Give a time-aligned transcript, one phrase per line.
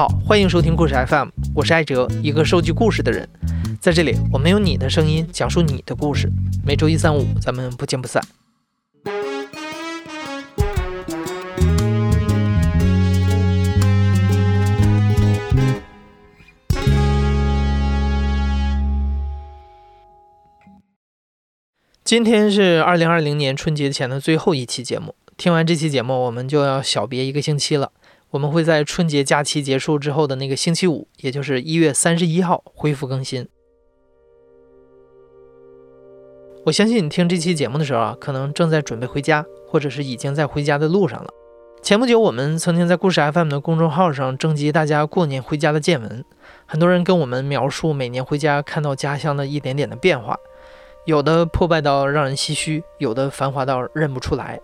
[0.00, 3.28] 好，欢迎收听故事 FM，我是艾哲，一个收集故事的人。
[3.82, 6.32] 在这里，我们用你的声音讲述你的故事。
[6.64, 8.24] 每周一、三、五，咱们不见不散。
[22.02, 25.14] 今天是二零二零年春节前的最后一期节目。
[25.36, 27.92] 听完这期节目，我们就要小别一个星期了。
[28.30, 33.48] 我们会在春节假期结束之后的那个星期五，也就是一月三十一号恢复更新。
[36.66, 41.28] 我相信你听这期节目的时候啊，可能正在准备回家，或者是已经在回家的路上了。
[41.82, 46.24] 前不久，我们曾经在故事 FM 的公众号上征集大家过年回家的见闻，
[46.66, 50.38] 很多人跟我们描述每年回家看到家乡的一点点的变化。
[51.06, 54.60] 有的破败到让人唏嘘，有的繁华到认不出来。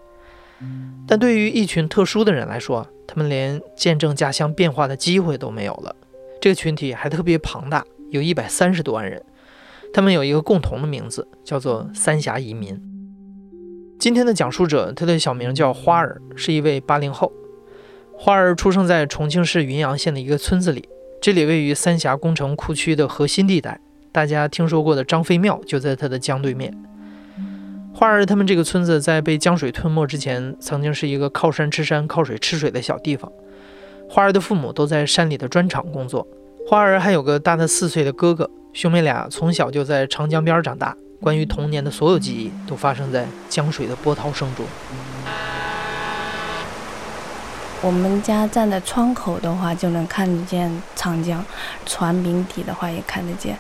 [1.07, 5.95] 但对于一群特殊的人来说，他们连见证家乡变化的机会都没有了。
[6.41, 9.23] 这个群体还特别庞大，有一百三十多万人。
[9.93, 12.79] 他们有一个共同的名字，叫做三峡移民。
[13.99, 17.33] 今天的讲述者，他的小名叫花儿，是一位八零后。
[18.19, 20.87] 花儿出生在重庆市云阳县的一个村子里，
[21.21, 23.81] 这里位于三峡工程库区的核心地带。
[24.13, 26.75] 大家听说过的张飞庙就在他的江对面。
[27.99, 33.33] 花儿他们这个村子在被江水吞没之前，曾经是一个靠山吃山、靠水吃水的小地方。
[34.07, 36.27] 花儿的父母都在山里的砖厂工作，
[36.69, 40.95] 花儿还有个大他四岁的哥哥，兄妹俩从小就在长江边长大。
[41.23, 44.67] 关于童年的所有记忆，都发生在江水的波涛声中。
[47.81, 51.41] 我们家站在窗口的话，就能看得见长江；
[51.87, 53.57] 船明底的话，也看得见。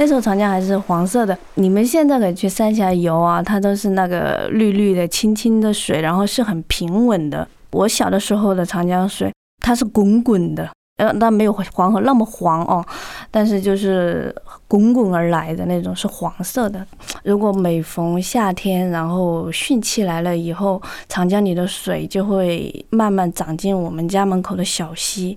[0.00, 7.46] 那时候长江还是黄色的，你们现在可以去三峡游啊，它都是那个绿绿的、清清的水，然后是很平稳的。
[7.72, 12.84] 我小的时候的长江水，它是滚滚的，呃，那没有黄河那么黄哦，
[13.30, 14.34] 但是就是
[14.68, 16.86] 滚滚而来的那种是黄色的。
[17.24, 25.36] 如果每逢夏天，然后汛期来了以后，长江里的水就会慢慢涨进我们家门口的小溪。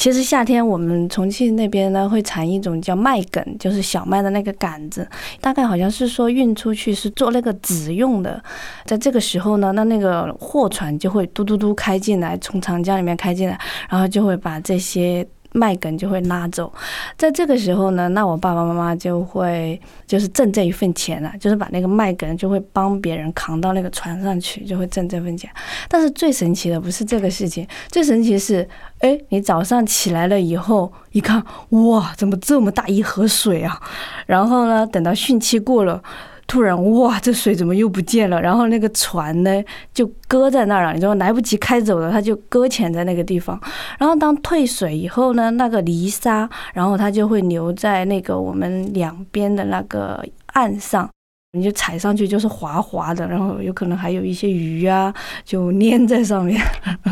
[0.00, 5.06] 其实夏天我们重庆那边呢会产一种叫麦梗，就是小麦的那个杆子，
[5.42, 8.42] 大概好像是说运出去是做那个纸用的。
[8.86, 15.26] 在这个时候呢，那那个货船就会嘟嘟嘟开进来，从长江里面开进来，然后就会把这些。
[15.52, 16.72] 麦梗就会拉走，
[17.16, 25.50] 在这个时候呢，那我爸爸妈妈就会就是挣这一份钱了，就是把那个麦梗就会帮别人扛到那个船上去，就会挣这份钱。
[25.88, 28.68] 但是最神奇的不是这个事情，最神奇是，
[29.00, 33.80] 哎，你早上起来了以后一看，哇，怎么这么大一河水啊？
[34.26, 36.02] 然后呢，等到汛期过了。
[36.50, 38.42] 突然，哇，这水怎么又不见了？
[38.42, 39.62] 然后那个船呢，
[39.94, 40.92] 就搁在那儿了。
[40.92, 43.56] 你知道，来不及开走了，它就搁浅在那个地方。
[44.00, 51.08] 然后当退水以后呢，那个泥沙，然后它就会留在那个我们两边的那个岸上，
[51.52, 56.60] 你就踩上去就是滑滑的，然后有可能还有一些鱼啊，就粘在上面。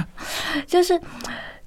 [0.66, 1.00] 就是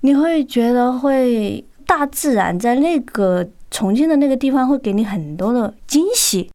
[0.01, 6.49] 你会觉得会大自然在那个重庆的那个地方会给你很多的惊喜。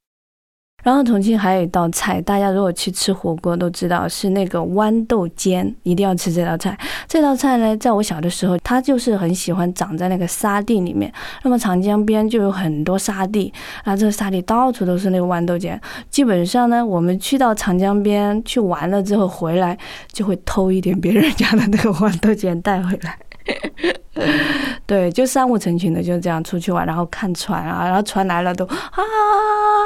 [0.87, 6.79] 然后重庆还有一道菜，大家如果去吃火锅都知道是那个豌豆尖，一定要吃这道菜。
[7.09, 11.13] 这道菜呢，在我小的时候，它就是很喜欢长在那个沙地里面。
[11.43, 13.53] 那么长江边就有很多沙地，
[13.83, 15.81] 啊，这个沙地到处都是那个豌豆尖。
[16.09, 19.77] 基本上呢，我们去到长江边去玩了之后回来，
[20.13, 23.19] 就会偷一点别人家的那个豌豆尖带回来。
[24.87, 29.03] 对，就三五成群的就这样出去玩，然后看船啊，然后船来了都啊，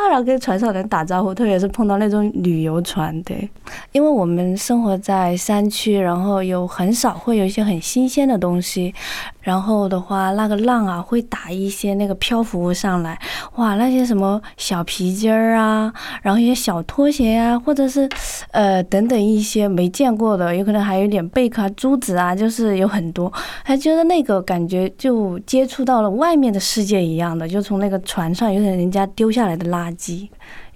[0.09, 3.49] 然后跟船上人打招呼，特别是碰到那种旅游船，对，
[3.93, 8.94] 因为我们生活在山区，然后有很少会有一些很新鲜的东西。
[9.41, 13.19] 然后的话，那个浪啊会打一些那个漂浮物上来，
[13.56, 15.93] 哇，那些什么小皮筋儿啊，
[16.23, 18.09] 然后一些小拖鞋啊，或者是
[18.50, 23.32] 呃等等一些没见过的，有可能还有点贝壳、珠子啊，就是有很多，
[23.64, 30.29] 还觉得那个感觉就接触到了外面的世界一样的，就从那个船上有点人家丢下来的垃圾。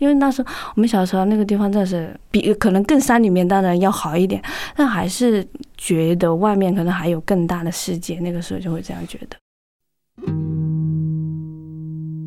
[0.04, 4.42] 因为那时候我们小时候那个地方真的是比可能更山里面当然要好一点，
[4.76, 5.42] 但还是
[5.78, 8.20] 觉得外面可能还有更大的世界。
[8.20, 9.36] 那个时候就会这样觉得。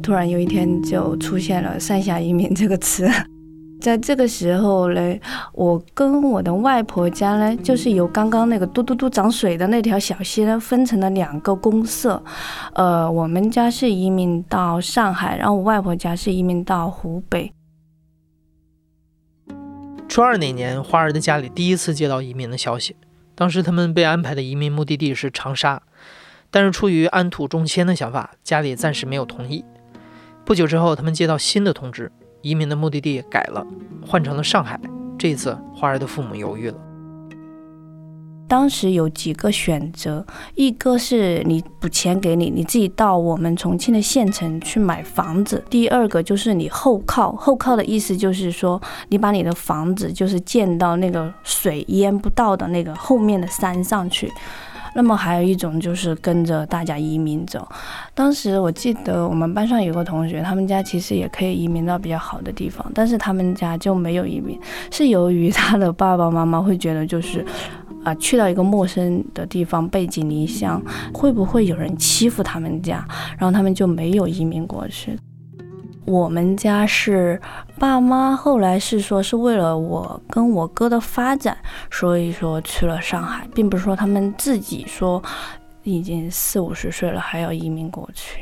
[0.01, 3.07] 突然有一天就出现了“三峡移民”这个词，
[3.79, 5.21] 在这个时候嘞，
[5.53, 12.19] 我跟我的外婆家呢，就是由刚刚那个嘟嘟嘟涨水的那条小溪呢，分成了两个公社。
[12.73, 17.51] 呃，我们家是移民到上海，然后我外婆家是移民到湖北。
[20.07, 22.95] 初二那年，花儿的家里第一次接到移民的消息。
[23.35, 25.81] 当时他们被安排的移民目的地是长沙。
[26.49, 29.65] 但是出于安土重迁的想法，家里暂时没有同意。
[30.45, 32.09] 不久之后，他们接到新的通知，
[32.41, 33.67] 移民的目的地改了，
[34.01, 34.79] 换成了上海。
[35.19, 36.86] 这一次，花儿的父母犹豫了。
[38.47, 54.31] 当时有几个选择，一个是你补钱给你，你自己到我们重庆的县城去买房子；第二个就是你后靠，后靠的意思就是说，你把你的房子就是建到那个水淹不到的那个后面的山上去。
[54.97, 57.67] 那么还有一种就是跟着大家移民走。
[58.15, 64.59] 当时我记得我们班上有个同学，他们家其实也可以移民到比较好的地方，但是他们家就没有移民，
[64.91, 67.45] 是由于他的爸爸妈妈会觉得就是。
[68.03, 70.81] 啊，去到一个陌生的地方，背井离乡，
[71.13, 73.05] 会不会有人欺负他们家？
[73.37, 75.19] 然后他们就没有移民过去。
[76.07, 77.39] 我们家是
[77.77, 81.57] 爸妈后来是说是为了我跟我哥的发展，
[81.91, 85.21] 所以说去了上海，并不是说他们自己说
[85.83, 88.39] 已经四五十岁了还要移民过去。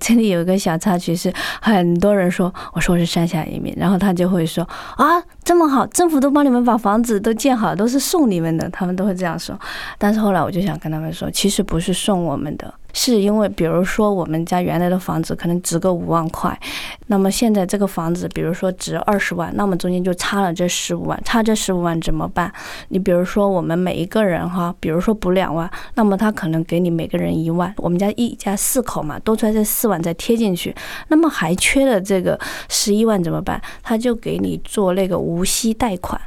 [0.00, 4.62] 这里有一个小插曲是，很多人说我说我是山下移民，然后他就会说
[4.96, 9.58] 啊这么好，政府都帮你们把房子都建好，都是送你们的，他们都会这样说。
[9.98, 12.72] 但是后来我就想跟他们说，其实不是送我们的。
[12.92, 16.58] 是因为，比如说我们家原来的房子可能值个五万块，
[17.06, 22.52] 那么现在这个房子，比如说值二十万，那么中间就差了这十五万，差这十五万怎么办？
[22.88, 30.74] 你比如说我们每一个人哈，比如说补两万，那么他可能给你每个人一万，我们家一家四口嘛，多出来这四万再贴进去，
[31.08, 32.38] 那么还缺的这个
[32.68, 33.60] 十一万怎么办？
[33.82, 36.20] 他就给你做那个无息贷款，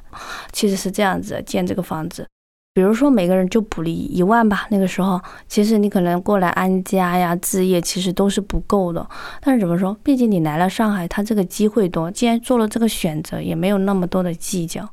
[0.52, 2.28] 其实是这样子建这个房子。
[2.76, 9.08] 比如说每个人就补了一万吧，那个时候其实你可能过来安家呀、置业，其实都是不够的。
[9.40, 9.96] 但是怎么说？
[10.04, 14.90] 毕竟你来了上海，他这个机会多，既然做了这个选择，也没有那么多的计较。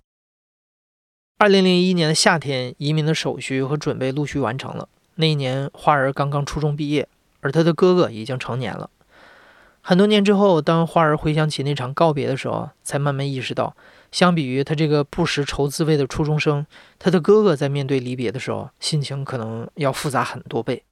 [1.39, 4.87] 二零零一年的夏天，移民的手续和准备陆续完成了。
[5.15, 7.09] 那一年，花儿刚刚初中毕业，
[7.41, 8.91] 而他的哥哥已经成年了。
[9.81, 13.75] 很多年之后，当花儿回想起那场告别的时候，才慢慢意识到。
[14.13, 16.67] 相比于他这个不识愁滋味的初中生，
[16.99, 20.83] 他的哥哥在面对离别的时候，心情可能要复杂很多倍。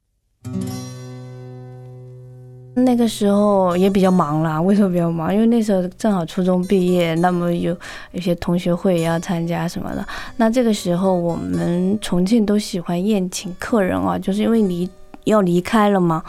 [2.75, 5.35] 那个时候也比较忙啦，为什么比较忙？
[5.35, 7.77] 因为那时候正好初中毕业，那么有
[8.13, 10.07] 一些同学会要参加什么的。
[10.37, 14.89] 那这个时候我们重庆都喜欢宴请客人啊，就是因为离。
[15.29, 16.23] 要离开了吗？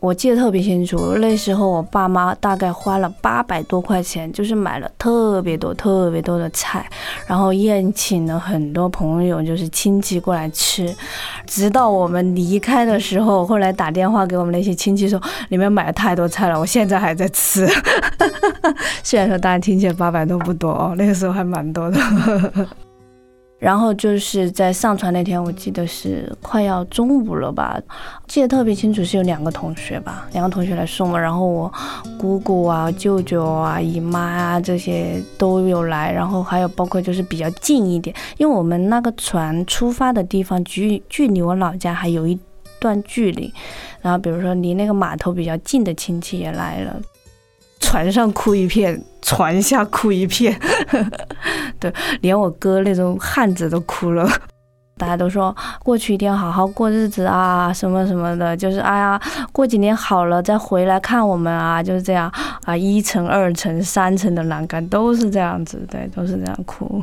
[0.00, 6.88] 我记得特别清楚，那时候我爸妈大概花了八百多块钱，就是买了特别多、特别多的菜，
[7.26, 10.94] 然后宴请了很多朋友，就是亲戚过来吃。
[11.46, 17.66] 直到我们离开的时候，后来打电话给我们那些亲戚说：“你们买了太多菜了，我现在还在吃。”
[19.02, 21.98] 虽然说大家听起来八百多不多哦，那个时候还蛮多的。
[23.58, 27.80] 然后就是在上传那天，我记得是快要中午了吧，
[28.26, 31.72] 记得特别清楚，是有两个同学吧，两个同学来送我，然后我
[32.18, 42.38] 姑姑啊、舅舅啊、姨妈啊这些都有来，然后还有包括就是比较近一点，因为我们那个船出发的地方距距离我老家还有一
[42.78, 43.50] 段距离，
[44.02, 47.00] 然后比如说离那个码头比较近的亲戚也来了。
[47.80, 50.58] 船上哭一片，船下哭一片，
[51.78, 54.28] 对，连我哥那种汉子都哭了。
[54.98, 55.54] 大家都说
[55.84, 59.20] 过去一定要好好过日子啊，什么什么的，就是哎呀，
[59.52, 62.32] 过几年好了再回来看我们啊，就是这样
[62.64, 67.02] 啊，一层、二层、三层的栏杆都是这样子，对，都是这样哭。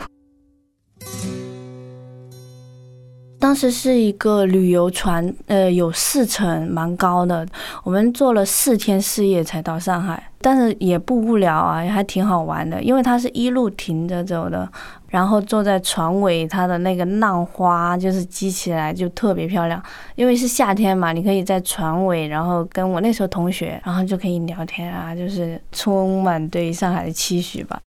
[3.44, 7.46] 当时是一个旅游船，呃，有四层，蛮高的。
[7.84, 12.82] 我们坐了四天四夜才到上海，但是也不无聊啊，也还挺好玩的。
[12.82, 14.72] 因为它是一路停着走的，
[15.10, 19.84] 然后坐在船尾，它的那个浪花就是激起来就特别漂亮。
[20.16, 27.78] 因为是夏天嘛，你可以在船尾，然后跟我那时候同学，然后就可以聊天啊，就是充满对上海的期许吧。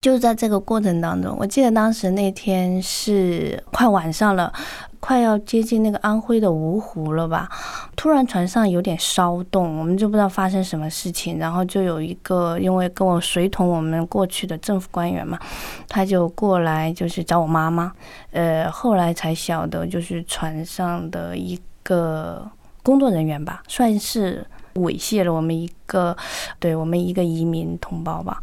[0.00, 4.50] 就在这个过程当中，我记得当时那天是快晚上了，
[4.98, 7.50] 快要接近那个安徽的芜湖了吧。
[7.96, 11.38] 突然船上有点骚动，我们就不知道发生什么事情。
[11.38, 15.38] 然后就有一个因为跟我随同我们过去的政府官员嘛，
[15.86, 17.92] 他就过来就是找我妈妈。
[18.30, 22.50] 呃，后来才晓得就是船上的一个
[22.82, 24.46] 工作人员吧，算是。
[24.74, 26.16] 猥亵了我们一个，
[26.60, 28.40] 对我们一个移民同胞吧，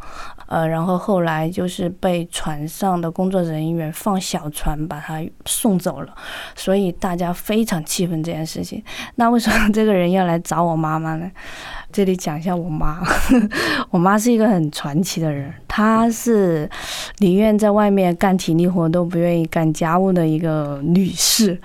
[0.48, 6.14] 呃，然后后来就是被船上的工作人员放小船把他送走了，
[6.56, 8.82] 所以大家非常气愤这件事情。
[9.14, 11.30] 那为什么 这个人要来找我妈妈呢？
[11.92, 13.00] 这里讲一下我妈，
[13.90, 16.68] 我妈是一个很传奇的人，她是
[17.18, 21.60] 宁愿在外面干体力活都不愿意干家务的一个女士。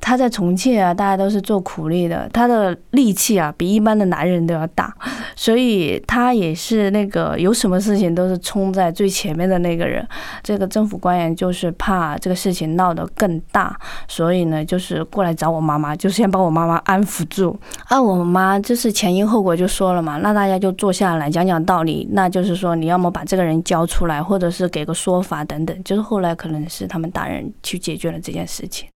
[0.00, 4.94] 他在重庆啊，大家都是做苦力的，他的力气啊比一般的男人都要大，
[5.36, 10.06] 所以他也是那个有什么事情都是冲在最前面的那个人。
[10.42, 13.78] 这个政府官员就是怕这个事情闹得更大，
[14.08, 17.58] 所以呢，就是过来找我妈妈，就先把我妈妈安抚住。
[17.86, 25.84] 啊，我妈就是前因后果就说了嘛，那大家就坐下来讲讲道理，那就是说你要么把这个人交出来，或者是给个说法等等。
[25.84, 28.88] 就是后来可能是他们大人去解决了这件事情。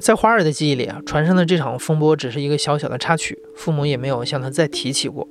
[0.00, 5.28] 在花儿的记忆里啊，船上的这场风波只是一个小小的插曲，父母也没有向他再提起过。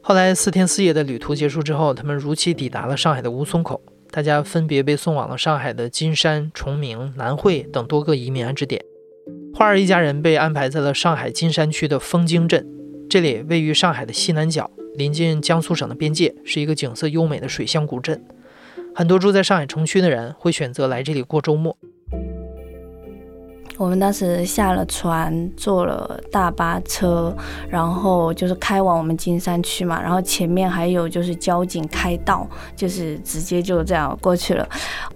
[0.00, 8.82] 后来四天四夜的旅途结束之后，他们如期抵达了上海的吴淞口，大家分别被送往了上海的金山、崇明、南汇等多个移民安置点。
[9.54, 12.66] 花儿一家人被安排在了上海金山区的枫泾镇，
[13.08, 18.24] 这里位于上海的西南角，临近江苏省的边界，是一个景色优美的水乡古镇。
[18.94, 21.76] 很多住在上海城区的人会选择来这里过周末。
[23.76, 27.34] 我们当时下了船，坐了大巴车，
[27.68, 30.00] 然后就是开往我们金山区嘛。
[30.00, 34.64] 然后前面还有就是交警开道，就是直接就这样过去了。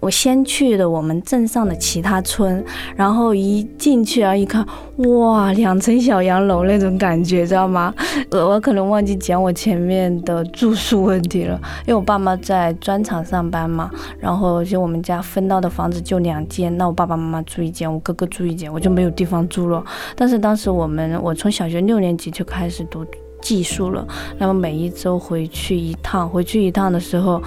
[0.00, 2.65] 我先去的我们镇上的其他村，
[2.97, 7.95] 然后一进去啊一看，哇，两层小洋楼那种感觉，知道吗？
[8.33, 11.55] 我可能忘记讲我前面的住宿问题了，
[11.87, 13.88] 因为我爸妈在砖厂上班嘛，
[14.19, 18.48] 然后就我们家分到的房子就两间，那我爸爸妈妈住一间，我哥哥住。
[18.73, 19.85] 我就没有地方住了。
[20.14, 23.05] 但是当时我们，我从小学六年级就开始读
[23.40, 24.07] 技术了。
[24.38, 27.43] 那么每一周回去一趟，回去一趟的时候，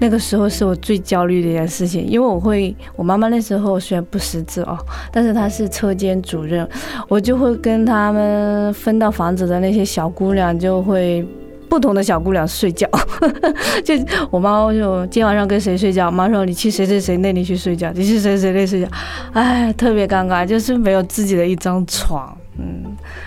[0.00, 4.76] 那个时候是我最焦虑的一件事情，因为我会，我妈妈那时候虽然不识字哦，
[5.12, 6.68] 但是她是车间主任，
[7.08, 11.26] 我就会跟他们分到房子的那些小姑娘就会。
[11.68, 12.88] 不同的小姑娘睡觉，
[13.84, 13.94] 就
[14.30, 16.10] 我妈就今天晚上跟谁睡觉？
[16.10, 18.88] 妈说你去谁谁谁那里去睡觉，你去谁谁那睡觉，
[19.32, 22.84] 哎，特别尴尬，就是没有自己的一张床，嗯，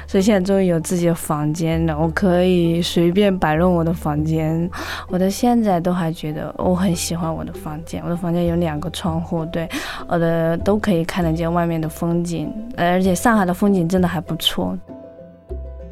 [0.08, 4.70] 所以现在终于有自己的房间了，我可以随便摆弄我的房间，
[5.08, 9.70] 我到现在都还觉得我很喜欢我的房间，我的房间有两个窗户，对，
[10.08, 14.78] 我的都可以看得见外面的风景，而且上海的风景真的还不错。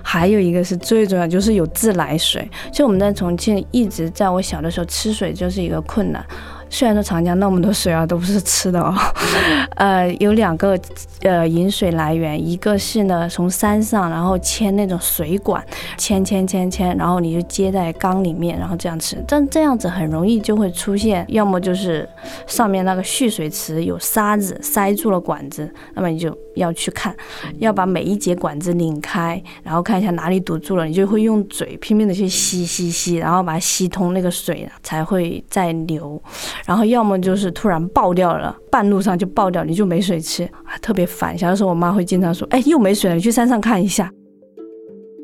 [0.01, 2.49] 还有一个是最重要，就是有自来水。
[2.71, 6.25] 就我们在重庆，一直在我小的时候吃水就是一个困难。
[6.71, 8.93] 虽然说长江那么多水啊，都不是吃的哦。
[9.75, 10.79] 呃，有两个
[11.23, 15.65] 呃饮水来源，一个是呢从山上，然后牵那种水管，
[15.97, 19.17] 牵牵牵牵，然后你就接在缸里面，然后这样吃。
[19.27, 22.07] 但这样子很容易就会出现，要么就是
[22.45, 27.15] 上面那个蓄水池有沙子塞住了管子，那么你就要去看，
[27.57, 36.21] 要把每一节管子拧开，然后看一下哪里堵住了，你就会用嘴拼命的去吸吸吸，然后把它吸通那个水才会再流。
[36.65, 40.49] 然后要么就是突然爆掉了，半路上就爆掉，你就没水吃，
[40.81, 41.37] 特别烦。
[41.37, 44.11] 小的时候，我妈会经常说：“哎，又没水了，你去山上看一下。”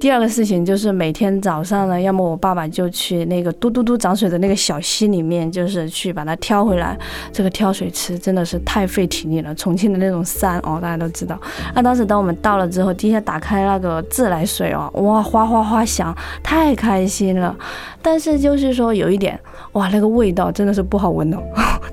[0.06, 6.96] 第二个事情就是每天早上呢，要么我爸爸就去那个嘟嘟嘟涨水的那个小溪里面，就是去把它挑回来。
[7.34, 9.56] 这个挑水池真的是太费体力了。
[9.56, 11.42] 重庆的那种山哦，大家都知道。
[11.74, 17.58] 那当时当我们到了之后，第一下打开那个自来水哦，哇，哗哗哗响，太开心了。
[18.00, 19.40] 但是就是说有一点，
[19.72, 21.40] 哇，那个味道真的是不好闻哦，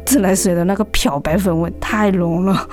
[0.04, 2.68] 自来水的那个漂白粉味太浓了。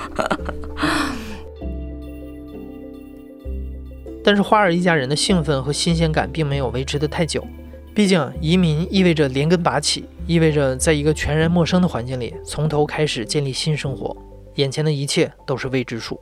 [4.30, 7.44] 但是花儿一家人的兴奋和新鲜感并没有维持得太久，
[7.96, 14.16] 毕竟移民意味着连根拔起，意味着在一个全然陌生的环境里从头开始建立新生活，
[14.54, 16.22] 眼前的一切都是未知数。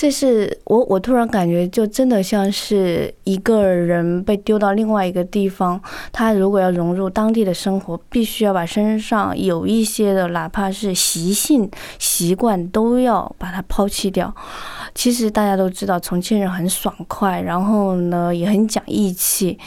[0.00, 5.78] 这是我，我突然感觉就真的像是一个人被丢到另外一个地方，
[6.10, 14.34] 他如果要融入当地的生活，必须要把身上有一些的，哪怕是习性、习惯，都要把它抛弃掉。
[14.94, 19.58] 其实大家都知道，重庆人很爽快，然后呢也很讲义气，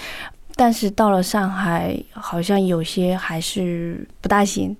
[0.55, 4.75] 但是到了上海，好像有些还是不大行。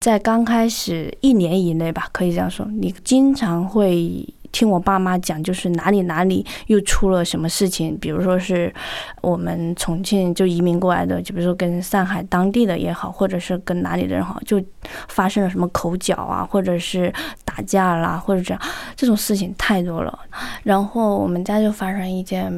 [0.00, 4.26] 在刚开始一年以内吧，可以这样说，你经常会。
[4.54, 8.72] 听我爸妈讲，就是哪里哪里又出了什么事情，比如说是
[9.20, 14.62] 我们重庆就移民过来的，就比如说跟上海当地的也好，或者是跟哪里的人好，就
[15.08, 17.12] 发生了什么口角啊，或者是
[17.54, 18.60] 打架啦，或者这样
[18.96, 20.18] 这种事情太多了。
[20.64, 22.52] 然后我们家就发生一件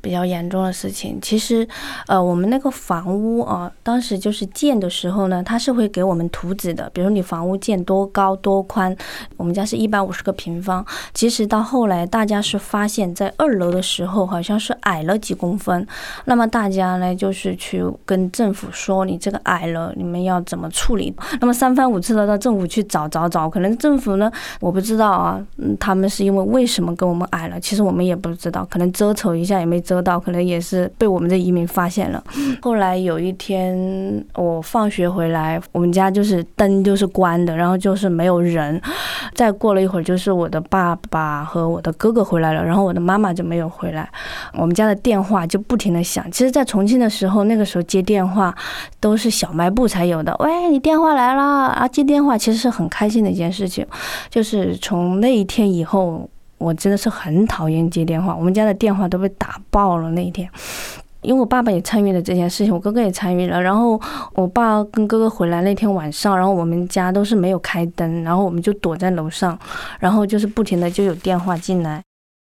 [0.00, 1.18] 比较严重的事情。
[1.22, 1.66] 其实，
[2.06, 8.94] 呃，我们那个房屋啊，当时就是建的时候呢，它是会给我们图纸的，比如你房屋建多高多宽。
[9.36, 15.86] 我们家是一百五十个平方，其实到后来大家是发现，在二楼的时候好像是矮了几公分。
[16.26, 21.14] 那么大家呢，就是去跟政府说，你这个矮了，你们要怎么处理？
[21.40, 24.30] 那么三番五次的到政府去找找找，可能政府呢，
[24.60, 27.58] 我不知道啊，嗯，他们是因为为什么跟我们矮了？
[27.60, 32.22] 其实我们也不知道，可能遮丑一下也没遮到，可能也是被我们的移民发现了。
[32.60, 38.80] 后来有一天我放学回来，我们家就是灯就是关的，然后就是没有人。
[39.34, 44.08] 再过了一会儿，就是我的爸爸和我的哥哥回来了，然后我的妈妈就没有回来，
[44.54, 46.24] 我们家的电话就不停的响。
[46.30, 48.54] 其实，在重庆的时候，那个时候接电话
[49.00, 50.34] 都是小卖部才有的。
[50.40, 51.88] 喂，你电话来了啊！
[51.88, 53.86] 接电话其实是很开心的一件事情。
[54.32, 60.48] 就是从那一天以后，我真的是很讨厌接电话，我们家的电话都被打爆了那一天。
[61.20, 63.60] 因为我爸爸也参与了这件事情，我哥哥也参与了。
[63.60, 64.00] 然后
[64.32, 69.56] 我爸跟哥哥回来那天晚上，然后我们家都是没有开灯，然后我们就躲在楼上，
[70.00, 72.02] 然后就是不停的就有电话进来。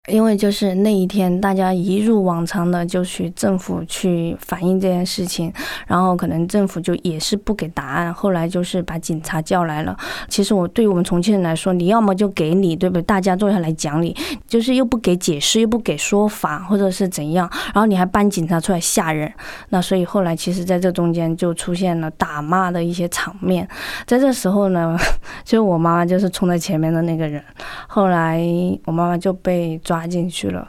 [0.08, 5.50] 因为就是那一天，大家一如往常的就去政府去反映这件事情，
[5.86, 8.12] 然后可能政府就也是不给答案。
[8.12, 9.96] 后来就是把警察叫来了。
[10.28, 13.02] 其实我对于我们重庆人来说，你要么就给你，对不对？
[13.02, 14.14] 大家坐下来讲理，
[14.46, 19.32] 就是又不给解释，又不给说法，或者是怎样，然后你还搬警察出来吓人。
[19.70, 23.66] 那所以后来其实在这中间就出现了打骂的一些场面。
[24.06, 24.98] 在这时候呢，
[25.44, 27.42] 就我妈妈就是冲在前面的那个人。
[27.88, 28.38] 后来
[28.84, 29.93] 我妈妈就被抓。
[29.94, 30.68] 抓进去了，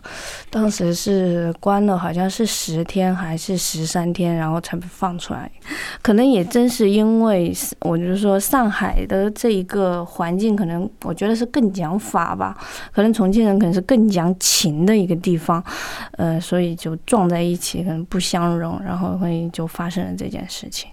[0.52, 5.52] 当时是关了，好像是十天还是十三天，然后才被放出来。
[6.00, 12.56] 可能也正是因为，我就说上海的这一个环境，可能我觉得是更讲法吧。
[12.92, 15.64] 可能重庆人可能是更讲情的一个地方，
[16.12, 20.88] 呃，所以就撞在一起，可能不相容，然后会就发生了这件事情。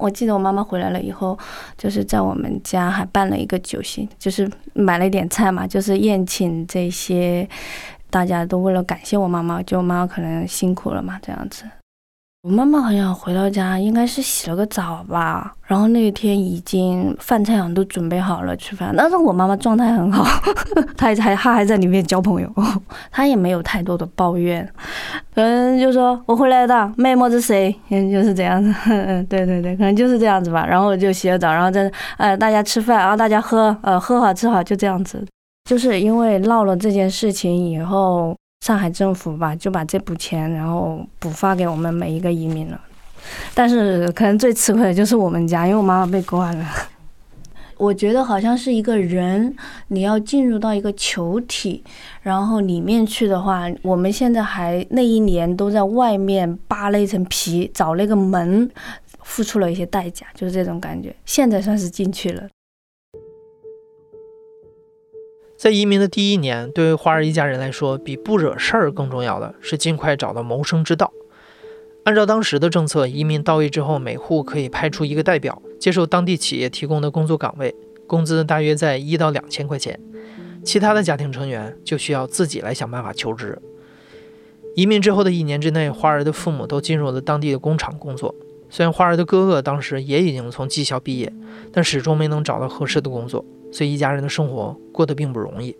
[0.00, 1.38] 我记得我妈妈回来了以后，
[1.76, 7.46] 就是在我们家还办了一个酒席，就是买了一点菜嘛，就是宴请这些，
[8.08, 11.64] 大家都为了感谢我妈妈，就妈妈可能辛苦了嘛，这样子。
[12.42, 18.94] 我妈妈好像回到家，应该是洗了个澡吧，然后那天已经饭菜好像都准备好了吃饭。
[18.96, 20.24] 但是我妈妈状态很好，
[20.96, 22.50] 她还她还在里面交朋友，
[23.12, 24.66] 她也没有太多的抱怨，
[25.34, 27.76] 可能就说我回来的，妹妹是谁？
[27.90, 28.74] 嗯，就是这样子。
[28.86, 30.64] 嗯， 对对对，可能就是这样子吧。
[30.66, 35.22] 然后就洗了澡，然后在呃大家吃饭，然后大家喝呃喝好吃好，就这样子。
[35.68, 38.34] 就是因为闹了这件事情以后。
[38.60, 42.78] 上海政府吧，就把这笔钱然后补发给我们每一个移民了，
[43.54, 46.66] 但是可能最吃亏的就是我们家，因为我妈妈被关了。
[47.78, 49.56] 我觉得好像是一个人，
[49.88, 51.82] 你要进入到一个球体，
[52.20, 58.70] 然后里面去的话，我们现在还那一年都在外面扒了一层皮，找那个门，
[59.22, 61.16] 付出了一些代价，就是这种感觉。
[61.24, 62.46] 现在算是进去了。
[65.60, 71.12] 在移民的第一年，对于花儿一家人来说，比不惹事儿更重要的是尽快找到谋生之道。
[72.04, 77.74] 按照当时的政策，移民到位之后，每户可以派出一个代表，接受当地企业提供的工作岗位，
[78.06, 80.00] 工资大约在一到两千块钱。
[80.64, 83.60] 其他的家庭成员就需要自己来想办法求职。
[84.74, 88.34] 移民之后的一年之内，花儿的父母都进入了当地的工厂工作。
[88.70, 91.30] 虽然花儿的哥哥当时也已经从技校毕业，
[91.70, 93.44] 但始终没能找到合适的工作。
[93.72, 95.76] 所以一家人的生活过得并不容易。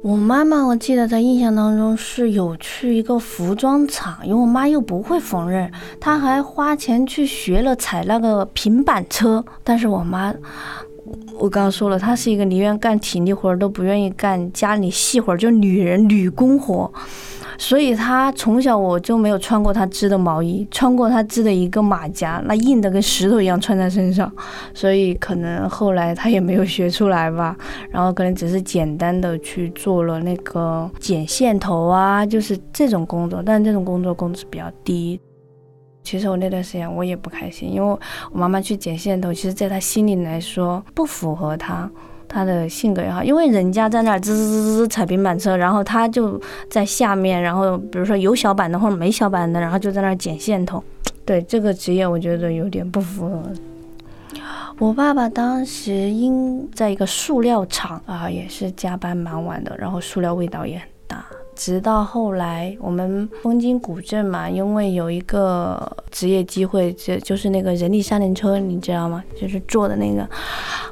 [0.00, 5.70] 我妈妈，我记得在印象当中是有去一个服装厂，因为我妈又不会缝纫，
[6.00, 9.44] 她还花钱去学了踩那个平板车。
[9.64, 10.32] 但是我妈，
[11.36, 16.90] 我刚刚说了，她是一个宁愿干体力活都不愿意干家里细活，就女人女工活。
[17.60, 24.32] 所以他从小我就没有穿过他织的毛衣，穿过他织的一个马甲，那硬的跟石头一样穿在身上。
[24.72, 27.56] 所以可能后来他也没有学出来吧，
[27.90, 35.20] 然后可能只是简单的去做了那个剪线头啊，就是这种工作，但这种工作工资比较低。
[36.04, 37.98] 其实我那段时间我也不开心，因为
[38.32, 41.90] 我妈妈去剪线头，其实在他心里来说不符合他。
[42.28, 50.82] 他的性格也好，因为人家在那儿吱吱吱吱踩平板车，然后他就在下面，然后比如说有小板的或者没小板的，然后就在那儿捡线头。
[51.24, 53.42] 对这个职业，我觉得有点不符合。
[54.78, 60.86] 我爸爸当时因在一个塑料厂啊，也是加班蛮晚的，然后塑料味道也很。
[61.58, 69.24] 直到后来，我们枫泾古镇嘛，因为有一个职业机会，就就是那个人力三轮车，你知道吗？
[69.36, 70.24] 就是坐的那个。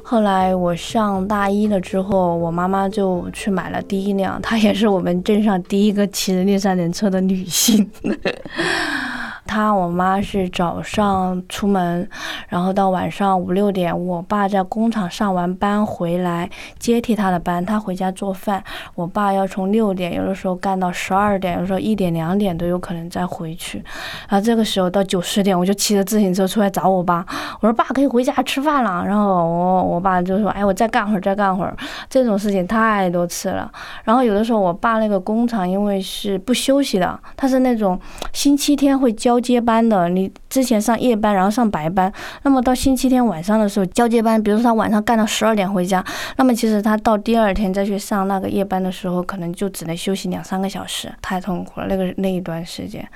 [0.03, 7.89] 后来我上大一了之后，我妈妈就去买了第一辆，她也是我们镇上第一个骑人力三轮车的女性。
[9.47, 12.07] 他我妈是早上出门，
[12.49, 18.61] 然后到晚上五六点，我爸在工厂上完班回来接替他的班，他回家做饭。
[18.93, 23.81] 我爸要从六点，有的时候干到十二点，有时候一点两点都有可能再回去。
[24.27, 27.25] 然后这个时候到九十点，我就骑着自行车出来找我爸，
[27.61, 29.05] 我说爸可以回家吃饭了。
[29.05, 31.73] 然后我我爸就说，哎，我再干会儿，再干会儿。
[32.09, 33.71] 这种事情太多次了。
[34.03, 37.97] 然后有的时候我爸那个工厂因为是不休息的，他是那种
[38.33, 39.36] 星期天会交。
[39.39, 42.11] 交接班的，你之前上夜班，然后上白班，
[42.43, 46.03] 那么到星期天晚上的时候交接班，比如说他晚上干到十二点回家，
[46.37, 53.07] 那么其实他到第二天再去上那个夜班的时候，可能就只能休息两三个小时，太痛苦了，那个那一段时间。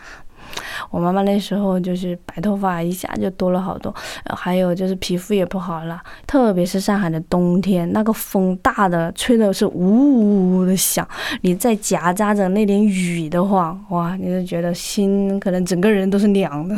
[0.89, 3.93] 我妈妈那时候就是白头发一下就多了好多，
[4.35, 11.07] 还有就是皮肤也不好了，特别是上海的冬天，那个风大的吹的是呜呜呜的响，
[11.41, 16.75] 你再夹杂着那点雨的话，哇，你就觉得心可能整个人都是凉的。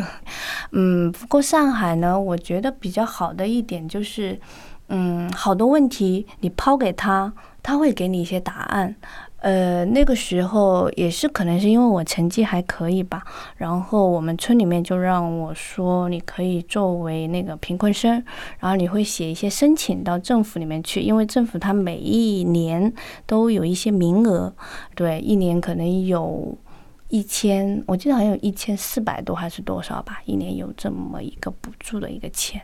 [0.72, 4.40] 嗯，不过上海呢，我觉得比较好的一点就是，
[4.90, 7.32] 嗯，好多问题你抛给他，
[7.62, 8.96] 他会给你一些答案。
[9.44, 13.22] 呃，那个时候也是可能是因为我成绩还可以吧，
[13.58, 18.24] 然后我们村里面就让我说，你可以作为那个贫困生，
[18.60, 22.94] 然后你会写一些申请到政府里面去，因为政府它每一年
[23.26, 24.56] 都有一些名额，
[24.96, 26.58] 对，一年可能有
[27.10, 32.62] 一千，我记得好像有一千四百多还是多少吧，一年有这么一个补助的一个钱。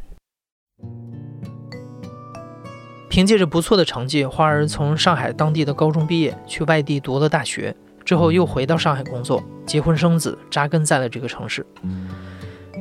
[3.10, 11.66] 凭借着不错的成绩，花儿从上海当地的高中毕业，去外地读了大学，之后又回到上海工作，结婚生子，扎根在了这个城市。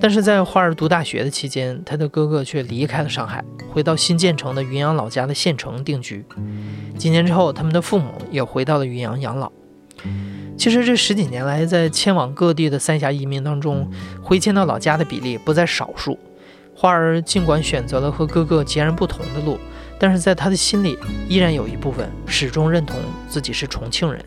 [0.00, 6.24] 但是在花儿读大学的期间，他的哥哥却离开了上海，回到新建成的云阳老家的县城定居。
[6.98, 9.50] 几年之后，他们的父母也回到了云阳养老。
[10.58, 13.90] 其实这十几年来，在迁往各地的三峡移民当中，
[14.22, 16.18] 回迁到老家的比例不在少数。
[16.76, 19.58] 花儿尽管选择了和哥哥截然不同的路。
[19.98, 20.96] 但是在他的心里，
[21.28, 22.96] 依然有一部分始终认同
[23.28, 24.24] 自己是重庆人。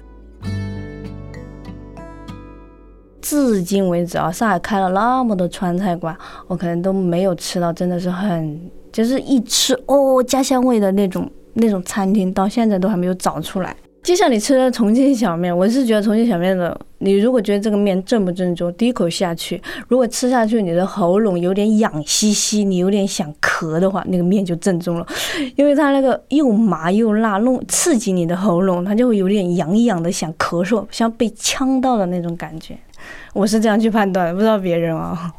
[3.22, 8.60] 至今为止啊，上海开了那么多川菜馆，我可能都没有吃到真的是很，
[8.92, 13.76] 就是一吃哦家乡味的那种那种餐厅，到现在都还没有找出来。
[14.04, 25.06] 就像你吃的重庆小面，我是觉得重庆小面的，你如果觉得这个面正不正宗，第一口下去，如果吃下去你的喉咙有点痒兮兮，你有点想咳的话，那个面就正宗了，
[25.56, 32.76] 因为它那个又麻又辣，弄刺激你的喉咙，它就会有点痒痒的，想咳嗽，像被呛到的那种感觉，
[33.34, 35.32] 我是这样去判断，不知道别人啊。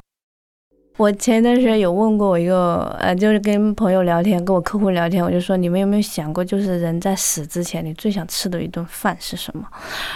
[1.03, 9.65] 我前段时间有问过我一个，呃，就是跟朋友聊天，跟我客户聊天，我就说你们有没有想过，就是人在死之前，你最想吃的一顿饭是什么？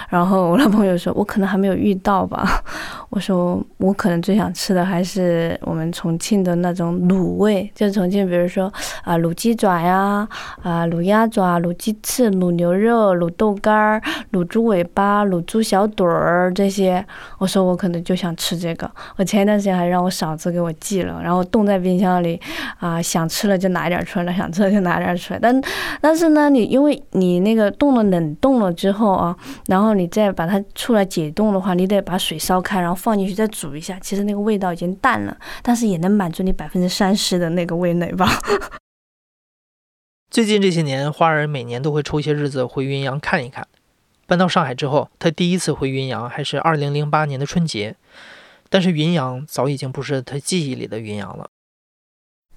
[0.09, 2.62] 然后我那朋友说，我可能还没有遇到吧。
[3.11, 8.72] 我说我可能最想吃的还是我们重庆的那种卤味，就重庆，比如说
[9.03, 10.29] 啊卤鸡爪呀，
[10.62, 17.05] 啊卤鸭爪、卤鸡翅、卤牛肉、卤豆干儿、卤猪尾巴、卤猪小肚儿这些。
[17.38, 18.88] 我说我可能就想吃这个。
[19.16, 20.72] 我前一段时间还让我嫂子给我。
[20.80, 22.40] 记了，然后冻在冰箱里，
[22.78, 25.38] 啊，想吃了就拿点出来，想吃了就拿点出来。
[25.40, 25.62] 但
[26.00, 29.36] 但是呢，你因为你那个冻了冷冻了之后啊，
[29.66, 33.98] 然后你再把它出来解冻的话，你得把水烧开，然后放进去再煮一下。
[34.00, 38.28] 其实那个味道已经淡了，但是也能满足你百分之三十的那个味蕾吧。
[40.30, 43.66] 最近这些年，花儿每年都会抽一些日子回云阳看一看。
[44.26, 47.94] 搬到上海之后，他第一次回云阳还是二零零八年的春节。
[48.68, 51.48] 但是云阳早已经不是他记忆里的云阳了。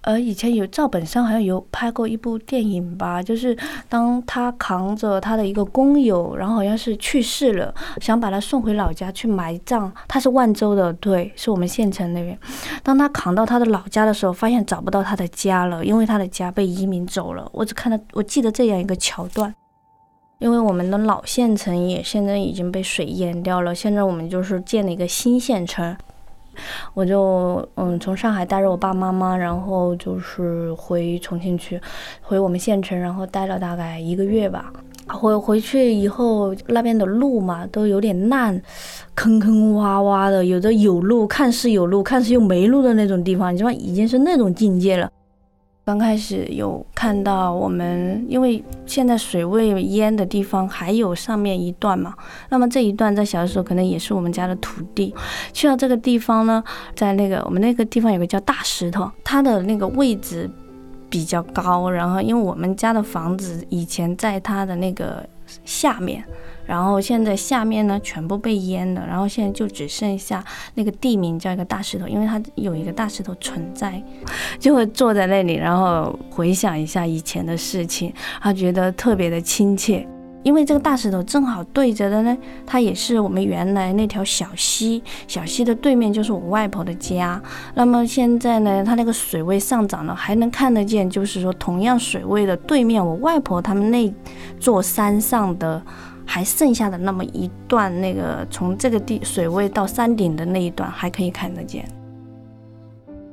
[0.01, 3.55] 呃，以前有赵本山好像有拍过一部电影吧，就是
[3.89, 9.91] 当他扛着他的一个工友，然后好像是去世了，想把他送回老家去埋葬。
[10.07, 12.39] 他是万州的，对，是我们县城那边。
[12.81, 17.49] 当他扛到他的老家的时候，发现找不到他的家了，因为他的家被移民走了。
[17.51, 19.53] 我只看到，我记得这样一个桥段。
[20.39, 25.93] 因为我们的老县城也现在已经被水淹掉了，现在我们就是建了一个新县城，
[26.93, 31.79] 我就嗯从上海带着我爸妈妈，然后就是回重庆去，
[32.21, 34.71] 回我们县城，然后待了大概一个月吧。
[35.09, 38.61] 回回去以后，那边的路嘛都有点烂，
[39.15, 45.11] 坑坑洼洼的，有的有路，看似有路，看似又没路的那种地方，你知道已经是那种境界了。
[45.89, 52.13] 刚开始有看到我们，因为现在水位淹的地方还有上面一段嘛，
[52.49, 55.11] 那么这一段在小的时候可能也是我们家的土地。
[55.51, 56.63] 去到这个地方呢，
[56.95, 60.47] 在那个我们那个地方有个叫大石头，它的那个位置
[61.09, 65.27] 比较高，然后因为我们家的房子以前在它的那个
[65.65, 66.23] 下面。
[66.69, 73.99] 然后现在下面呢全部被淹了，然后现在就只剩下那个地名叫一个大石头，因为它有一个大石头存在，
[74.59, 80.07] 就会坐在那里，然后回想一下以前的事情，他觉得特别的亲切。
[80.41, 87.41] 因为这个大石头正好对着的呢，它也是我们原来那条小溪，小溪的对面就是我外婆的家。
[87.75, 94.13] 那么现在呢，它那个水位上涨了，还能看得见，就是说同样水位的对面，我外婆他们那
[94.59, 95.81] 座山上的。
[96.29, 101.83] 还剩下的那么一段，那个从这个地水位到山顶的那一段还可以看得见。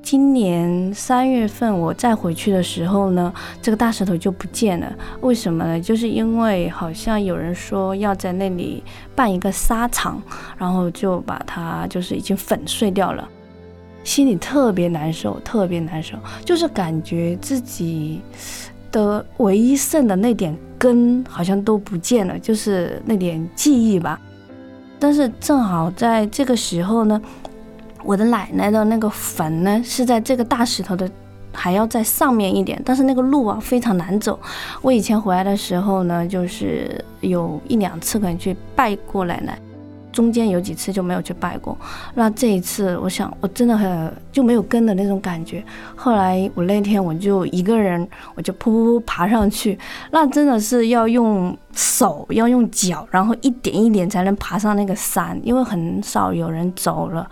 [0.02, 3.30] 今年三月份我再回去的时候呢，
[3.60, 4.90] 这个大石头就不见了。
[5.20, 5.78] 为什么呢？
[5.78, 8.82] 就是因为好像有人说要在那里
[9.14, 10.22] 办一个沙场，
[10.56, 13.28] 然后就把它就是已经粉碎掉了，
[14.04, 18.22] 心里特别难受，特别难受，就是感觉自己
[18.90, 20.56] 的唯一剩的那点。
[20.78, 24.20] 根好像都不见了，就是那点记忆吧。
[24.98, 27.20] 但是正好在这个时候呢，
[28.02, 31.10] 我的奶奶的那个坟呢是在这个大石头的
[31.52, 34.38] 还要在上面一点，但是那个路啊非常难走。
[34.82, 39.58] 我以前回来的时候呢，就是有一两次可能去拜过奶奶。
[40.16, 41.76] 中间有几次就没有去拜过，
[42.14, 45.62] 那这一次我想我真的很就没有跟的那种感觉。
[45.94, 49.78] 后来我那天我就一个人，我就噗噗噗爬上去，
[50.10, 57.28] 那真的是要用手要用脚，然后一点一点才能爬上那个山，因为很少有人走了。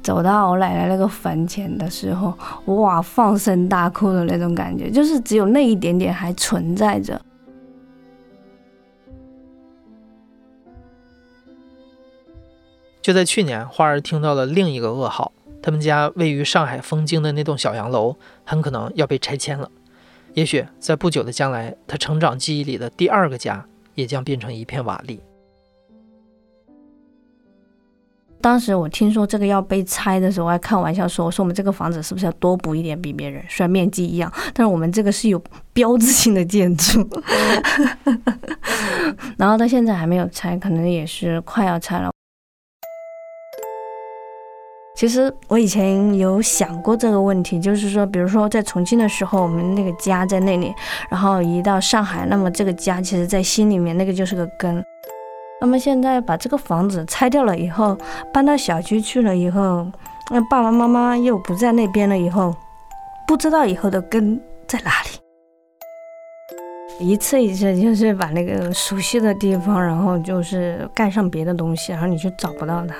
[0.00, 2.32] 走到我奶奶那个坟前的时候，
[2.76, 7.20] 哇，放声大哭的那种感觉，就是只有那一点点还存在着。
[13.02, 15.32] 就在去年，花儿听到了另一个噩耗：
[15.62, 19.70] 他们家位于上海枫泾的那栋小洋楼很可能要被拆迁了。
[20.34, 25.18] 也许在不久的将来，他成长记忆里的第二个家也将变成一片瓦砾。
[28.42, 33.44] 当时我听说这个要被拆的时候，我还开玩笑说：“我说我们这个房子是不是要多补一点比别人？
[33.48, 37.06] 虽然面积一样，但是我们这个是有标志性的建筑。
[39.36, 42.10] ”然后到现在还没有拆，可能也是快要拆了。
[45.00, 50.74] 其实我以前有想过这个问题，就是说，比如说在重庆的时候，我们那个家在那里，
[51.08, 54.84] 然后移到上海，那么这个家其实在心里面那个就是个根。
[55.58, 57.96] 那么现在把这个房子拆掉了以后，
[58.30, 59.90] 搬到小区去了以后，
[60.30, 62.54] 那爸爸妈妈又不在那边了以后，
[63.26, 64.90] 不知道以后的根在哪
[67.00, 67.06] 里。
[67.06, 72.94] 一次一次就是把那个熟悉的地方，然后就是盖上别的东西，然后你就找不到它。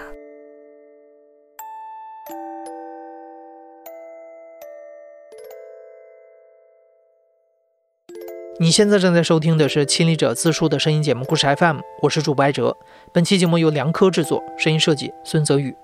[8.63, 12.77] 你现在正在收听的是《亲历者自述》的声音节目《故事 FM》，我是主播艾哲。
[13.11, 15.75] 本期节目由梁科制作，声音设计孙泽宇。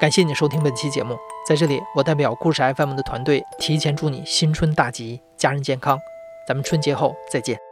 [0.00, 1.14] 感谢你收听本期节目，
[1.46, 5.98] 在这里我代表故事 FM 的团队提前祝你新春大吉，家人健康。
[6.48, 7.69] 咱们春节后再见。